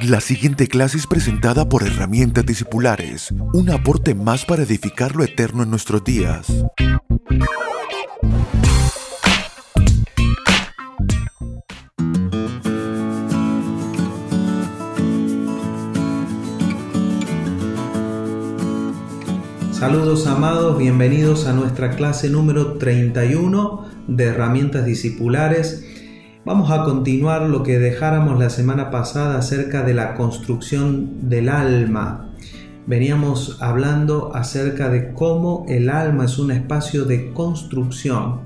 [0.00, 5.62] La siguiente clase es presentada por Herramientas Discipulares, un aporte más para edificar lo eterno
[5.62, 6.46] en nuestros días.
[19.72, 25.91] Saludos amados, bienvenidos a nuestra clase número 31 de herramientas discipulares.
[26.44, 32.34] Vamos a continuar lo que dejáramos la semana pasada acerca de la construcción del alma.
[32.84, 38.40] Veníamos hablando acerca de cómo el alma es un espacio de construcción,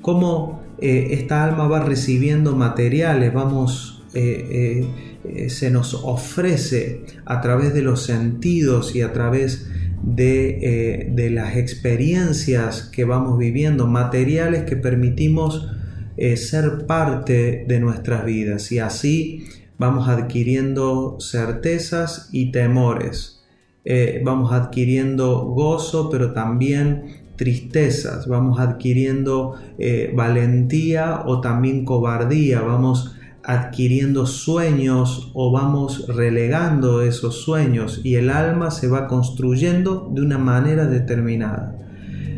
[0.00, 4.88] cómo eh, esta alma va recibiendo materiales, vamos, eh,
[5.24, 9.70] eh, se nos ofrece a través de los sentidos y a través
[10.02, 15.68] de, de, las experiencias que vamos viviendo, materiales que permitimos
[16.16, 18.70] eh, ser parte de nuestras vidas.
[18.72, 19.46] Y así
[19.78, 23.44] vamos adquiriendo certezas y temores,
[23.84, 33.16] eh, vamos adquiriendo gozo pero también tristezas, vamos adquiriendo eh, valentía o también cobardía, vamos
[33.42, 38.00] adquiriendo sueños o vamos relegando esos sueños.
[38.04, 41.83] Y el alma se va construyendo de una manera determinada.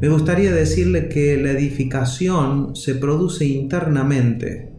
[0.00, 4.72] Me gustaría decirle que la edificación se produce internamente.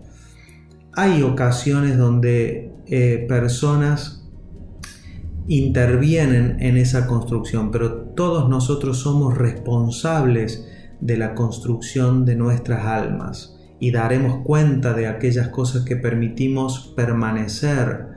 [0.94, 4.28] Hay ocasiones donde eh, personas
[5.48, 10.68] intervienen en esa construcción, pero todos nosotros somos responsables
[11.02, 18.11] de la construcción de nuestras almas y daremos cuenta de aquellas cosas que permitimos permanecer.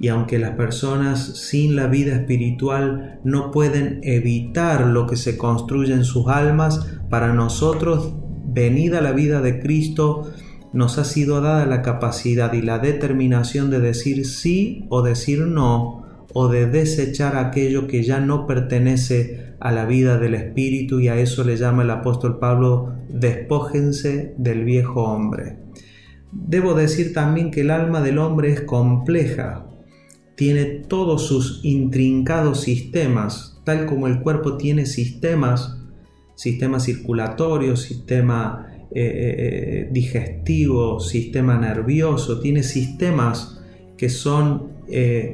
[0.00, 5.92] Y aunque las personas sin la vida espiritual no pueden evitar lo que se construye
[5.92, 8.14] en sus almas, para nosotros,
[8.46, 10.30] venida la vida de Cristo,
[10.72, 16.06] nos ha sido dada la capacidad y la determinación de decir sí o decir no,
[16.34, 21.16] o de desechar aquello que ya no pertenece a la vida del Espíritu y a
[21.16, 25.56] eso le llama el apóstol Pablo, despójense del viejo hombre.
[26.30, 29.64] Debo decir también que el alma del hombre es compleja,
[30.38, 35.76] tiene todos sus intrincados sistemas, tal como el cuerpo tiene sistemas,
[36.36, 43.60] sistema circulatorio, sistema eh, eh, eh, digestivo, sistema nervioso, tiene sistemas
[43.96, 44.78] que son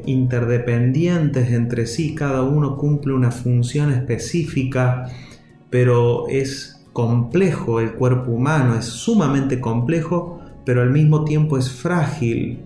[0.07, 5.09] interdependientes entre sí, cada uno cumple una función específica,
[5.71, 12.59] pero es complejo el cuerpo humano, es sumamente complejo, pero al mismo tiempo es frágil,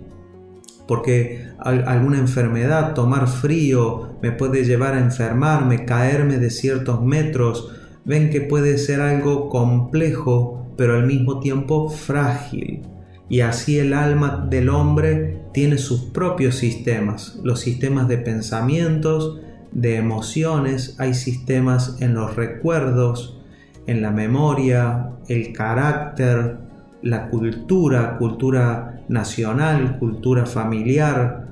[0.89, 7.71] porque alguna enfermedad, tomar frío, me puede llevar a enfermarme, caerme de ciertos metros,
[8.07, 12.81] ven que puede ser algo complejo, pero al mismo tiempo frágil.
[13.29, 19.41] Y así el alma del hombre tiene sus propios sistemas, los sistemas de pensamientos,
[19.73, 23.39] de emociones, hay sistemas en los recuerdos,
[23.87, 26.57] en la memoria, el carácter,
[27.03, 31.49] la cultura, cultura nacional, cultura familiar,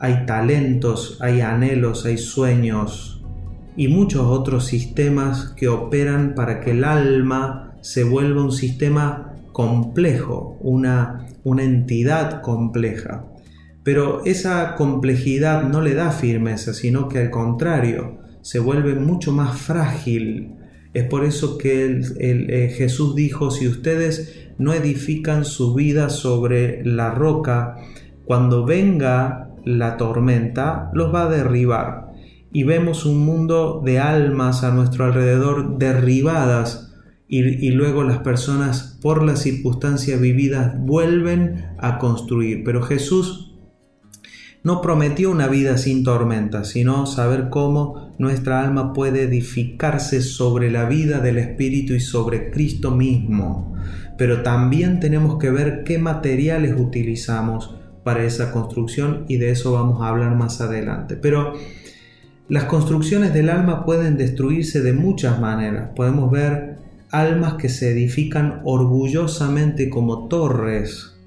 [0.00, 3.22] hay talentos, hay anhelos, hay sueños
[3.76, 10.56] y muchos otros sistemas que operan para que el alma se vuelva un sistema complejo,
[10.60, 13.24] una, una entidad compleja.
[13.84, 19.58] Pero esa complejidad no le da firmeza, sino que al contrario, se vuelve mucho más
[19.58, 20.54] frágil.
[20.94, 26.84] Es por eso que el, eh, Jesús dijo, si ustedes no edifican su vida sobre
[26.84, 27.76] la roca,
[28.24, 32.12] cuando venga la tormenta, los va a derribar.
[32.52, 36.88] Y vemos un mundo de almas a nuestro alrededor derribadas
[37.30, 42.64] y, luego las personas por las circunstancias vividas vuelven a construir.
[42.64, 43.47] Pero Jesús
[44.62, 50.86] no prometió una vida sin tormenta, sino saber cómo nuestra alma puede edificarse sobre la
[50.86, 53.74] vida del Espíritu y sobre Cristo mismo.
[54.16, 60.02] Pero también tenemos que ver qué materiales utilizamos para esa construcción y de eso vamos
[60.02, 61.16] a hablar más adelante.
[61.16, 61.54] Pero
[62.48, 65.90] las construcciones del alma pueden destruirse de muchas maneras.
[65.94, 66.78] Podemos ver
[67.10, 71.17] almas que se edifican orgullosamente como torres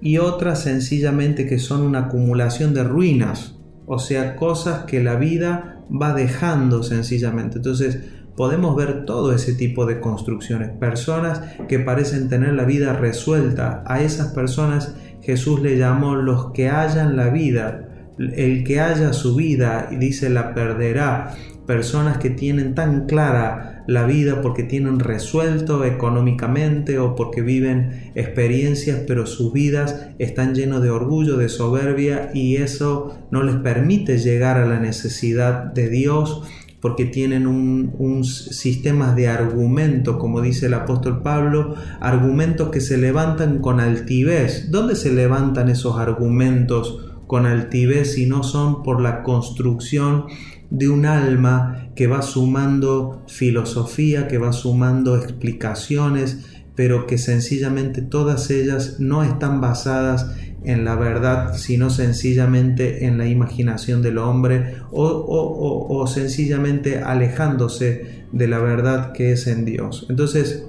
[0.00, 3.56] y otras sencillamente que son una acumulación de ruinas,
[3.86, 7.58] o sea, cosas que la vida va dejando sencillamente.
[7.58, 8.00] Entonces,
[8.36, 14.02] podemos ver todo ese tipo de construcciones, personas que parecen tener la vida resuelta, a
[14.02, 17.88] esas personas Jesús le llamó los que hallan la vida,
[18.18, 21.34] el que haya su vida y dice la perderá,
[21.66, 29.00] personas que tienen tan clara la vida porque tienen resuelto económicamente o porque viven experiencias,
[29.06, 34.58] pero sus vidas están llenas de orgullo, de soberbia y eso no les permite llegar
[34.58, 36.42] a la necesidad de Dios
[36.80, 43.58] porque tienen un, sistema de argumento, como dice el apóstol Pablo, argumentos que se levantan
[43.58, 44.70] con altivez.
[44.70, 50.26] ¿Dónde se levantan esos argumentos con altivez si no son por la construcción
[50.70, 56.38] de un alma que va sumando filosofía, que va sumando explicaciones,
[56.74, 60.30] pero que sencillamente todas ellas no están basadas
[60.66, 68.58] en la verdad, sino sencillamente en la imaginación del hombre o, sencillamente alejándose de la
[68.58, 70.06] verdad que es en Dios.
[70.10, 70.66] Entonces,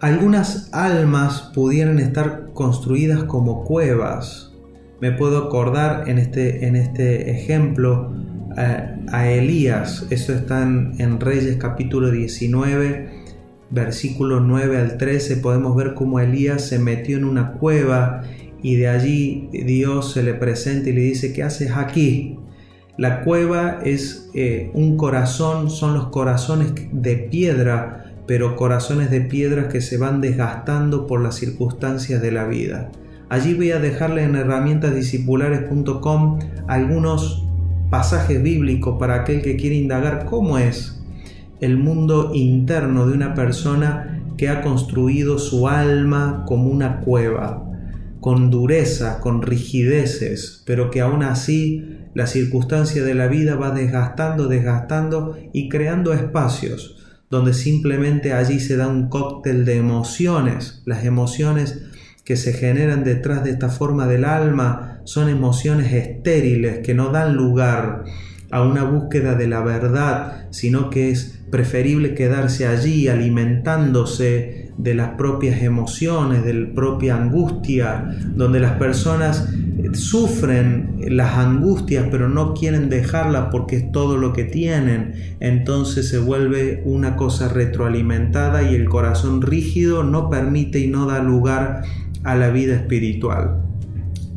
[0.00, 4.52] algunas almas pudieran estar construidas como cuevas.
[5.00, 8.12] Me puedo acordar en este, en este ejemplo
[8.56, 13.24] a, Elías, eso está en, en Reyes capítulo 19,
[13.70, 18.22] versículo 9 al 13, podemos ver cómo Elías se metió en una cueva
[18.62, 22.38] y de allí Dios se le presenta y le dice, ¿qué haces aquí?
[22.96, 29.68] La cueva es eh, un corazón, son los corazones de piedra, pero corazones de piedra
[29.68, 32.92] que se van desgastando por las circunstancias de la vida.
[33.28, 37.48] Allí voy a dejarle en herramientasdiscipulares.com algunos
[37.94, 41.00] pasajes bíblicos para aquel que quiere indagar cómo es
[41.60, 47.70] el mundo interno de una persona que ha construido su alma como una cueva
[48.18, 54.48] con dureza, con rigideces, pero que aún así la circunstancia de la vida va desgastando,
[54.48, 56.96] desgastando y creando espacios
[57.30, 60.82] donde simplemente allí se da un cóctel de emociones.
[60.84, 61.80] Las emociones
[62.24, 67.36] que se generan detrás de esta forma del alma son emociones estériles que no dan
[67.36, 68.04] lugar
[68.50, 75.10] a una búsqueda de la verdad, sino que es preferible quedarse allí alimentándose de las
[75.10, 79.48] propias emociones, de la propia angustia, donde las personas
[79.92, 86.18] sufren las angustias pero no quieren dejarlas porque es todo lo que tienen, entonces se
[86.18, 91.82] vuelve una cosa retroalimentada y el corazón rígido no permite y no da lugar
[92.24, 93.62] a la vida espiritual.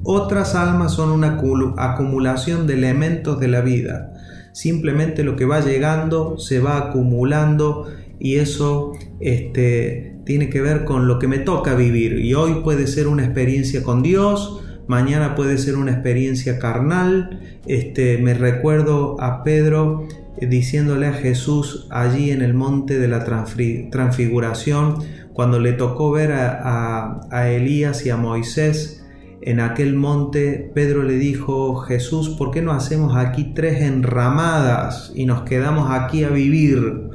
[0.03, 1.39] Otras almas son una
[1.77, 4.13] acumulación de elementos de la vida.
[4.53, 7.87] Simplemente lo que va llegando se va acumulando
[8.19, 12.87] y eso este, tiene que ver con lo que me toca vivir y hoy puede
[12.87, 17.59] ser una experiencia con Dios, mañana puede ser una experiencia carnal.
[17.65, 20.07] Este, me recuerdo a Pedro
[20.39, 24.99] eh, diciéndole a Jesús allí en el monte de la transfiguración,
[25.37, 29.05] cuando le tocó ver a, a Elías y a Moisés
[29.41, 35.25] en aquel monte, Pedro le dijo, Jesús, ¿por qué no hacemos aquí tres enramadas y
[35.25, 37.07] nos quedamos aquí a vivir?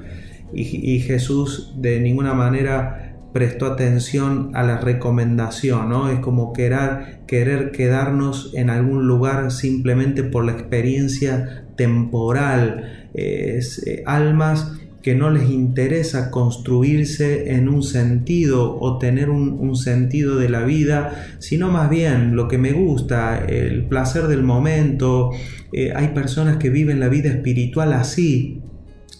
[0.54, 6.10] y, Jesús de ninguna manera prestó atención a la recomendación, ¿no?
[6.10, 14.02] Es como querer, querer quedarnos en algún lugar simplemente por la experiencia temporal, es, eh,
[14.06, 14.72] almas
[15.02, 21.37] que no les interesa construirse en un sentido o tener un, sentido de la vida,
[21.38, 25.31] sino más bien lo que me gusta, el placer del momento.
[25.72, 28.60] Eh, hay personas que viven la vida espiritual así,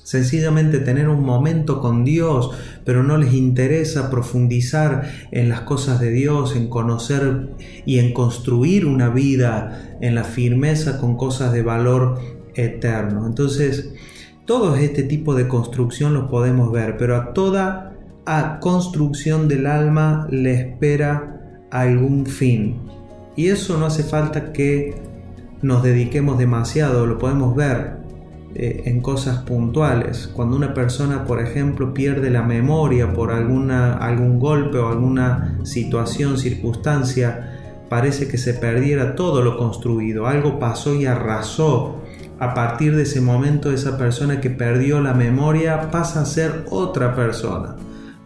[0.05, 2.50] sencillamente tener un momento con Dios,
[2.85, 7.49] pero no les interesa profundizar en las cosas de Dios, en conocer
[7.87, 12.21] y en construir una vida en la firmeza con cosas de valor
[12.54, 13.26] eterno.
[13.26, 13.95] Entonces,
[14.44, 17.92] todo este tipo de construcción lo podemos ver, pero a toda
[18.25, 22.76] a construcción del alma le espera algún fin.
[23.37, 24.94] Y eso no hace falta que
[25.62, 28.02] nos dediquemos demasiado, lo podemos ver
[28.54, 30.28] eh, en cosas puntuales.
[30.34, 36.37] Cuando una persona, por ejemplo, pierde la memoria por alguna, algún golpe o alguna situación,
[36.37, 40.26] circunstancia, parece que se perdiera todo lo construido.
[40.26, 42.01] Algo pasó y arrasó.
[42.42, 47.14] A partir de ese momento, esa persona que perdió la memoria pasa a ser otra
[47.14, 47.76] persona.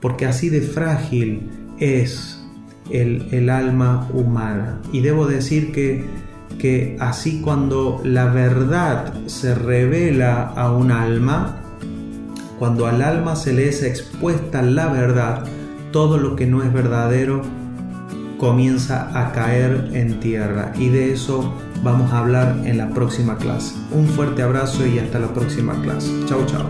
[0.01, 2.43] Porque así de frágil es
[2.91, 4.81] el, el alma humana.
[4.91, 6.07] Y debo decir que
[6.59, 11.57] que así cuando la verdad se revela a un alma,
[12.59, 15.45] cuando al alma se le es expuesta la verdad,
[15.93, 17.43] todo lo que no es verdadero
[18.39, 20.73] comienza a caer en tierra.
[20.79, 21.53] Y de eso
[21.83, 23.75] vamos a hablar en la próxima clase.
[23.93, 26.11] Un fuerte abrazo y hasta la próxima clase.
[26.27, 26.67] Chao, chao.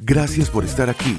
[0.01, 1.19] Gracias por estar aquí.